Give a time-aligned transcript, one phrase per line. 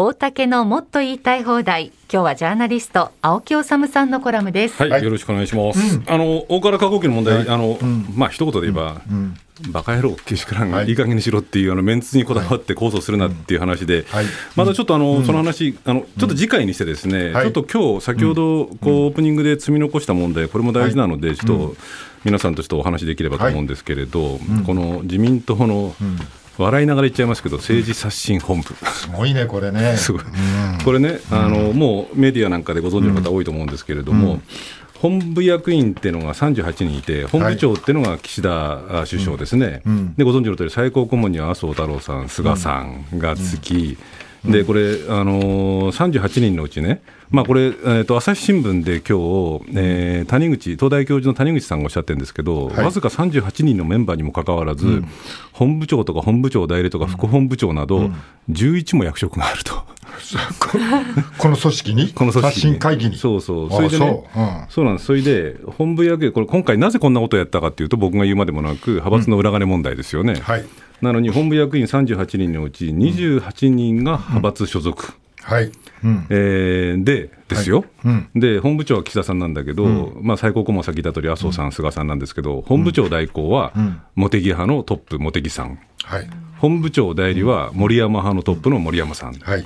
[0.00, 1.86] 大竹のもっと言いたい放題。
[2.08, 4.80] 今日はジャーナリスト青木治さんのコラムです。
[4.80, 7.76] はい、よろしくお願いします、あの大原化工機の問題、あの、
[8.14, 9.02] まあ一言で言えば、
[9.72, 14.26] バカ野郎けしからん、い、い加減にしろっていうあのメンツにこだわって控訴するなっていう話で、はい。
[14.54, 17.46] またちょっとあの、その話あのちょっと次回にしてですね、はい。
[17.46, 21.76] ちょっと今日先ほどこう、オープニングで積み残した問題これも大事なので、ちょっと
[22.22, 25.92] 皆さんとちょっとお話できればと思うんですけれど、この自民党の、
[26.58, 29.96] 笑いながら言っちゃいますけど政治刷新本部、すごいね、これね。
[29.96, 30.22] すごい。
[30.84, 34.40] これね、あのもうメディアなんかでご存知の方多いと思うんですけれども、
[35.00, 39.82] 本部役員っていうのが38人いて、本部長っていうのが岸田あ首相ですね、
[40.16, 43.96] でご存知の通り、最高顧問には麻生太郎さん、菅さんがつき、
[44.44, 52.84] でこれ、あのー、38人のうちね、まあ、これ、えー、と朝日新聞で今日、えー谷口東大教授の谷口さんがおっしゃってるんですけど、はい。
[52.84, 55.02] わずか38人のメンバーにもかかわらず、
[55.52, 58.10] 本部長とか本部長代理とか副本部長など、
[58.50, 59.74] 11も役職があると。
[59.74, 59.84] こ
[61.38, 62.12] この組織に？
[62.12, 63.16] この組織刷新会議に？
[63.16, 64.40] そうそう、あそれでね、そう。
[64.40, 64.64] うん。
[64.68, 70.36] そうなんです、それで本部役員、これ、今回、なぜこんなことをやったかっていうと、僕が言うまでもなく、派閥の裏金問題ですよね。
[70.40, 70.64] はい。
[71.02, 75.12] なのに、本部役員38人のうち、28人が派閥所属。
[75.48, 75.72] はい。
[76.04, 76.26] うん。
[76.28, 78.28] えーでですよ、うん。
[78.34, 83.72] で本部長は岸田さんなんだけど、まあ、最高顧問は先言った通り、麻生さん、菅さんなんですけど、本部長代行は
[84.14, 86.28] 茂木派のトップ、茂木さん、はい。
[86.58, 89.64] 本部長代理は森山派のトップの森山さん、はい。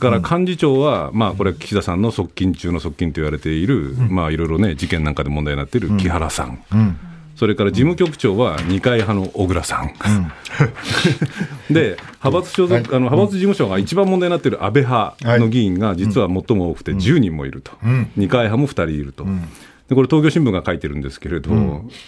[0.00, 6.96] から幹事長は、まあ、これ、岸田さんの側近中の側近と言われている、まあ、いろいろね、事件なんかで問題になっている木原さん、うん。
[7.40, 9.94] それから事務局長は二階派の小倉さん、
[11.72, 17.72] で派閥所属、あの派閥事務所が一番問題になっている安倍派の議員が、実は最も多くて10人もいると、
[18.14, 19.24] 二階派も2人いると。
[19.88, 21.50] でこれ、東京新聞が書いてるんですけれど、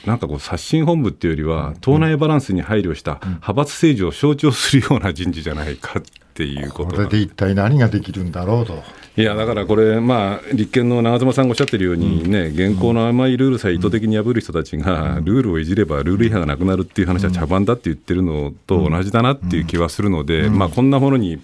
[0.05, 7.19] なんかこう、刷新本部っていうよりは、党内バランスに配慮した派閥政治を象徴するような人事じゃないかっていうこことれがで。
[7.19, 8.83] 一体何ができるんだろうと。
[9.15, 21.39] いやだからこれ、まあ、立憲の長妻さんがおっしゃってるようにね、現行の甘いルールさえ意図的に破る人たちが、ルールをいじればルール違反がなくなるっていう話は茶番だって言ってるのと同じだなっていう気はするので、まあ、こんなものに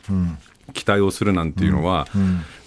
[0.78, 2.06] 期待をするなんていうのは、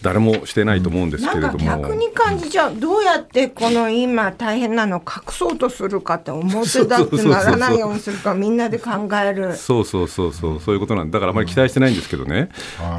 [0.02, 1.60] 誰もしてないと思うんですけれども。
[1.60, 9.56] 逆に感じちゃうどうやってこの今大変なのを隠そうとするかって表立ってならないようにするかみんなで考える。
[9.56, 11.20] そうそうそうそう、そういうことなんだ。
[11.20, 12.50] からあまり期待してないんですけどね、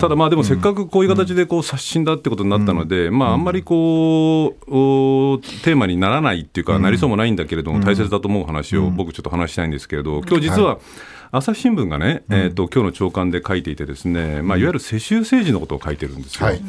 [0.00, 10.78] ただまあでもせっかくこういう形でこう刷新だってことになったので、まああんまりこう、おテーマにならないっていうか、なりそうもないんだけれども、大切だと思う話を僕ちょっと話したいんですけれど、今日実は、
[11.34, 16.46] 朝日新聞がね、えー、と今日の朝刊で書いていてですね、まあ、いわゆる世襲政治のことを書いてるんですよ。
[16.46, 16.60] はい。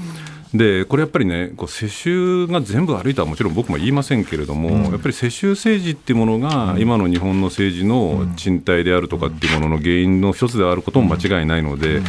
[0.53, 12.01] でこれやっぱりね、こう世襲が全部悪いとはもちろん僕も言いませんけれども、やっぱり世襲政治っていうものが、今の日本の政治の賃貸であるとかっていうものの原因の一つであることも間違いないので、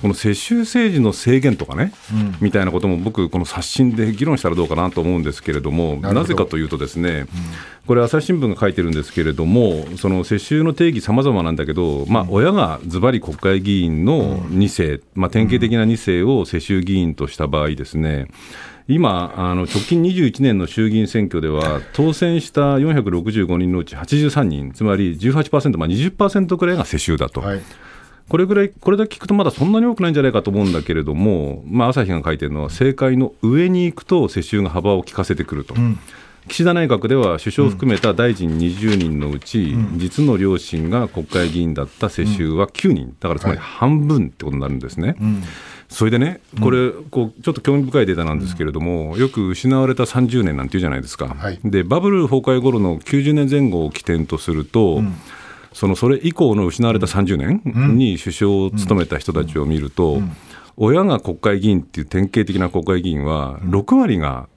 [0.00, 1.92] この世襲政治の制限とかね、
[2.40, 7.26] みたいなことも僕、この刷新で議論したらどうかなと思うんですけれども、なぜかというとですね、
[7.90, 18.28] これ、朝日新聞が書いてるんですけれども、その世襲の定義、さまざまなんだけど、まあ、親がズバリ国会議員の2世、まあ、典型的な2世を世襲議員とした場合ですね、
[18.86, 27.40] 今、あの直近21年の衆議院選挙では、当選した465人のうち83人、つまり18%、まあ、20%くらいが世襲だと。
[27.40, 27.60] はい。
[28.28, 35.74] これぐらい、これだけ聞くとまだそんなに多くないんじゃないかと思うんだけれども、まあ、朝日が書いてるのは、政界の上に行くと世襲が幅を利かせてくると。
[36.48, 45.16] 岸田内閣では首相を含めた大臣20人のうち、実の両親が国会議員だった世襲は9人、だからつまり半分ってことになるんですね。
[45.88, 51.58] それでね、これ、こうちょっと興味深いデータなんですけれども、よく失われた30年なんていうじゃないですか、はい。
[51.64, 55.02] でバブル崩壊頃の90年前後を起点とすると、
[55.72, 60.22] そのそれ以降の失われた30年に首相を務めた人たちを見ると、
[60.76, 64.48] 親が国会議員っていう典型的な国会議員は、6割が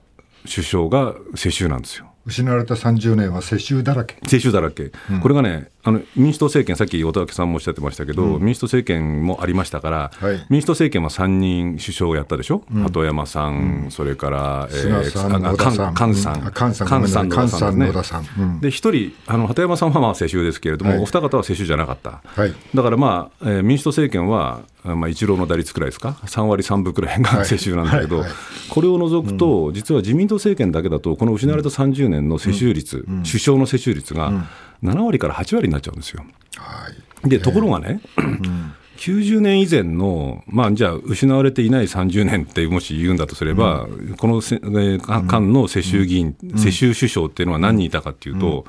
[0.45, 2.12] 首相が世襲なんですよ。
[2.25, 4.15] 失われた30年は世襲だらけ。
[4.27, 4.91] 世襲だらけ、
[5.21, 10.45] これがね、あの民主党政権、さっき音明さんもおっしゃってましたけど、民主党政権もありましたから、はい。
[10.49, 15.95] 民主党政権は3人首相をやったでしょ、鳩山さん、それから、菅さんあ野田さん。
[15.95, 18.41] 菅さん、菅さん菅野田さんさんさん。
[18.41, 18.59] うん。
[18.61, 20.99] で一人、あの鳩山さんはまあ世襲ですけれども、はい。
[21.01, 22.21] お二方は世襲じゃなかった。
[22.23, 22.53] はい。
[22.73, 27.45] だからまあ、えー民主党政権は、あまあ、一郎の打率くらいですか、3割3分くらいがはい。
[27.45, 28.23] 世襲なんだけど、
[28.69, 34.47] これを除くと、実は自民党政権だけだと、この失われた30年の世襲率、首相の世襲率が
[34.83, 36.23] 7割から8割になっちゃうんですよ。
[36.57, 36.89] は
[37.25, 37.29] い。
[37.29, 38.01] でところがね、
[38.97, 43.87] 90年以前の、まあ、じゃあ、失われていない30年ってもし言うんだとすれば、
[44.17, 48.65] このせ、えーか間の世襲議員、世襲首相っていうのは何人いたかっていうと、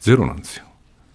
[0.00, 0.64] ゼロなんですよ。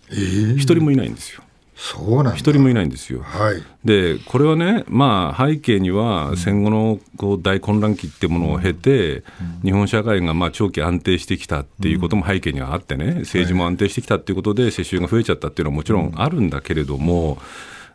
[0.10, 0.58] えー。
[0.58, 1.44] 一人もいないんですよ。
[1.76, 3.22] そうなん一人もいないんですよ。
[3.24, 3.64] はい。
[3.84, 9.24] でこれはね、まあ、背景には戦後のこう大混乱期っていうものを経て、
[9.64, 17.38] 日本社会がまあ長期安定してきたっていうことも背景にはあってね、政治も安定してきたっていうことで、世襲が増えちゃったっていうのはもちろんあるんだけれども、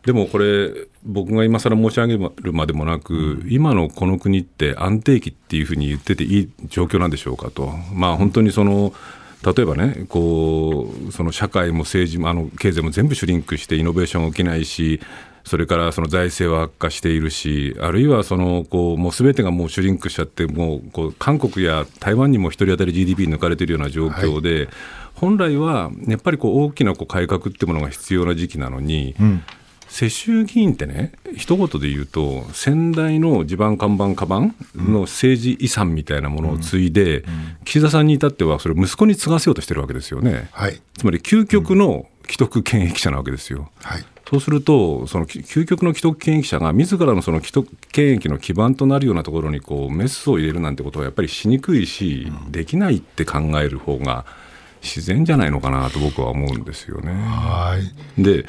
[0.04, 0.72] でもこれ、
[1.04, 7.72] 僕が今更申し上げるまでもなく、今のこの国って安定期っていうふうに言ってていい状況なんでしょうかと。
[7.92, 8.92] まあ、本当にその
[9.44, 15.00] 例えばね、こうその社会も政治もあの経済も全部シュリンクしてイノベーション起きないし、
[15.44, 24.68] それからその財政は悪化しているし、あるいはそのこうもうすべてがもうシュリンクしちゃって、もうこう韓国や台湾にも1人当たり GDP 抜かれているような状況で、
[25.14, 29.14] 本来はやっぱりこう大きなこう改革っていうものが必要な時期なのに、
[29.88, 37.24] 世襲議員ってね、一言で言うと、先代の地盤、看板、カバンの政治遺産みたいなものを継いで、
[37.64, 40.48] 岸田さんに至っては、それを息子に継がせようとしてるわけですよね。
[40.52, 40.80] はい。
[40.96, 43.70] つまり究極の既得権益者なわけですよ。
[43.82, 44.04] はい。
[44.28, 54.26] そうすると、そのき究極の既得権益者が、自らのその既得権益の基盤となるようなところにこうメスを入れるなんてことは、やっぱりしにくいし、できないって考える方が
[54.96, 57.12] 自然じゃないのかなと僕は思うんですよね。
[57.12, 57.76] は
[58.16, 58.22] い。
[58.22, 58.46] で、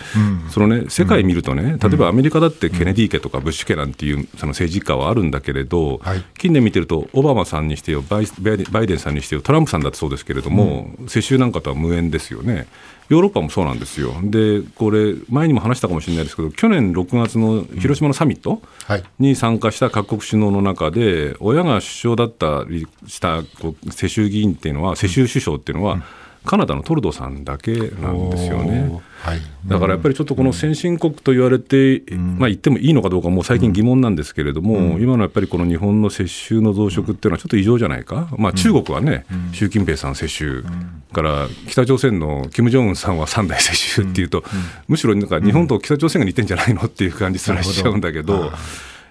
[0.49, 8.27] そのね、世界見るとね、例えばアメリカだってケネディ家とかブッシュ家なんていうその政治家はあるんだけれど、はい近年見てると、オバマさんにしてよバイ
[8.71, 12.67] バイデン、さんにしてよ、トランプさんだってそうですけれども、世襲なんかとは無縁ですよね。
[13.09, 14.13] ヨーロッパもそうなんですよ。
[14.23, 19.03] で、これ、前にも話したかもしれないですけど、去年6月の広島のサミット、はい。
[19.17, 23.41] に参加した各国首脳の中で、親が首相だったりした
[23.89, 26.03] 世襲議員っていうのは、世襲首相っていうのは、
[26.45, 29.01] カナダのトルドーさんだけなんですよね。
[29.21, 29.41] はい。
[29.67, 40.63] だからやっぱりちょっとこの先進国と言われて、まあ言ってもいいのかどうか、もう最近疑問なんですけれども、今のやっぱりこの日本の世襲の増殖っていうのはちょっと異常じゃないか、まあ、中国はね、習近平さん世襲、
[41.11, 44.43] から北朝鮮のキム・ジョンウンさんは3代世襲っていうと、
[44.87, 48.51] むしろなんか日本と北朝鮮が似てんじゃないのっていう感じすらしちゃうんだけど、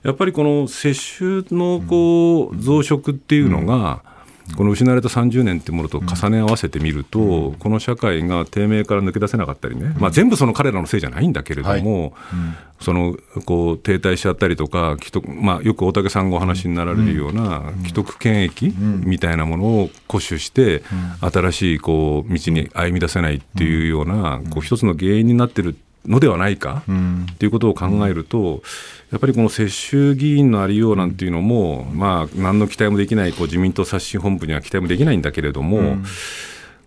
[0.03, 4.03] やっぱりこの世襲のこう増殖っていうのが、
[4.57, 12.15] この失われた30年っていうものと重ね合わせてみると、この社会が低迷から抜け出せなかったりね、まあ、全部その彼らのせいじゃないんだけれども、
[12.81, 20.83] そのこう停滞しちゃったりとか、既得まあ、よく大竹さんがお話になられるような既得権益みたいなものを固守して、
[21.21, 26.83] 新しいこう道に歩み出せないっていうような、こう一つの原因になってるのではないか
[27.33, 28.63] っていうことを考えると、
[29.11, 35.99] やっぱりこの世襲議員のありようなんていうのも、まあ、何の期待もできないこう自民党刷新本部には期待もできないんだけれども、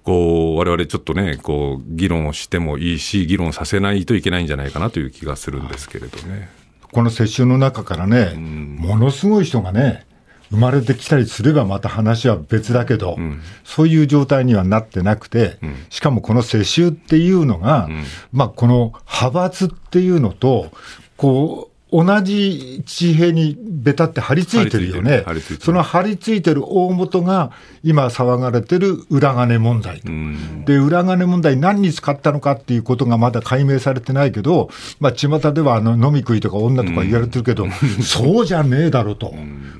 [0.04, 6.50] こう我々ちょっとね、こう議論をしてもいいし、議論させないといけないんじゃないかなという気がするんですけれどね。
[6.92, 10.06] この世襲の中からね、ものすごい人がね、
[10.52, 13.18] 生まれてきたりすればまた話は別だけど、
[13.64, 15.58] そういう状態にはなってなくて、
[15.90, 17.90] しかもこの世襲っていうのが、
[18.32, 20.72] まあこの派閥っていうのと、
[21.16, 25.26] こう、同じ地平にベタって張り付いてるよね。
[25.60, 27.52] その張り付いてる大元が
[27.84, 30.00] 今騒がれてる裏金問題。
[30.06, 30.64] うん。
[30.66, 37.68] で、裏金問題何に使ったのかっていうことがまだ解明されてないけど、まあ、巷ではあの飲み食いとか女とか言われてるけど、
[38.02, 39.34] そうじゃねえだろうと。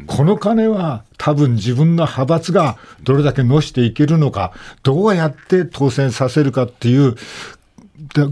[0.08, 4.52] この金は多分自分の派閥がどれだけのしていけるのか、
[4.84, 7.20] どうやって当選させるかっていう、で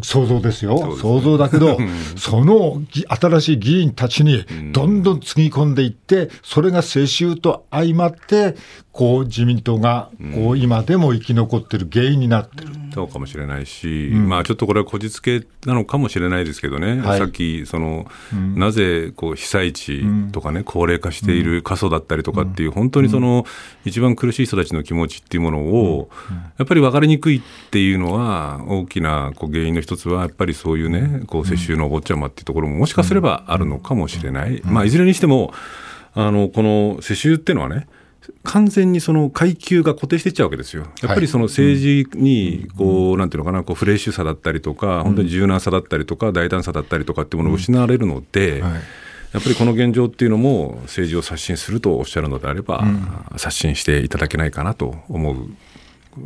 [0.01, 0.95] 想像ですよ、すね。
[0.98, 1.77] 想像だけど、
[2.18, 8.55] そのぎ新しい議員たちにどんどんつぎ込んでいって、それが世襲と相まって、
[8.91, 12.72] こう自民党がこう今でも生き残ってる原因になってる。
[12.94, 17.20] そうかもしれないし、まあちょっとこれはこじつけなのかもしれないですけどね、はい。
[17.20, 18.08] さっきその、
[18.55, 23.46] なぜこう被災地とかね、高齢化している過疎だったりとかっていう、本当にその、
[23.86, 26.10] 一番苦しい人たちの気持ちっていうものを、
[26.58, 34.62] やっぱり分かりにくいっていうのは、大きなこう原因の一つは、やっぱりそういうね、こう世襲のお坊ちゃまっていうところも、もしかすればあるのかもしれない。
[34.66, 35.54] まあいずれにしても
[36.13, 37.88] あのこの世襲っていうのはね、
[38.44, 40.86] 完全にその階級が固定していっちゃうわけですよ。
[41.01, 48.74] やっぱりその政治にこう、なんていうのかな、こうフレッシュさだったりとか、本当に柔軟さだったりとか、大胆さだったりとかっていうものを失われるので、はい。
[49.32, 52.84] やっぱりこの現状っていうのも政治を刷新するとおっしゃるのであれば、
[53.38, 55.50] 刷新していただけないかなと思う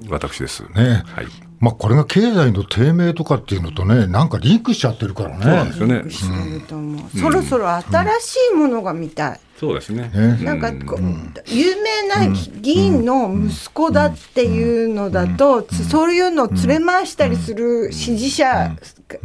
[0.10, 0.64] 私です。
[0.74, 1.04] ね。
[1.06, 1.28] はい。
[1.64, 5.44] まあ、これが経済の低迷とかっていうのとね、なんかリンクしちゃってるからね。
[5.46, 6.10] そうなんですよね。
[6.10, 10.12] してると思う、そろそろ新しいものが見たい、そうですね。
[10.14, 10.40] ね。
[10.44, 11.02] なんかこう、
[11.48, 12.28] 有名な
[12.60, 18.76] 議員の息子だっていうのだと、つそういうのを連れ回したりする支持者、
[19.08, 19.20] 好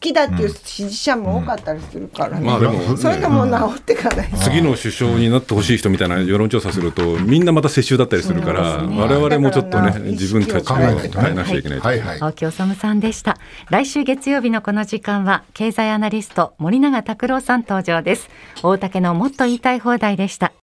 [0.00, 4.28] きだっていう支持者も多かったりするからね、まあでもそういうのも治っていかない。
[4.28, 4.36] と。
[4.38, 9.02] 次の首相になってほしい人みたいな世論調査すると、みんなまた世襲だったりするから、そうですね。
[9.02, 11.24] 我々もちょっとね自分たちを考えないとね。
[11.24, 11.73] 変えなきゃいけない。
[11.80, 12.06] 願いいたします。
[12.06, 12.08] はい。
[12.08, 13.38] はい青木治さんでした。
[13.70, 18.28] 来週月曜日のこの時間は経済アナリスト森永卓郎さん登場です。
[18.62, 20.52] 大竹のもっと言いたい放題でした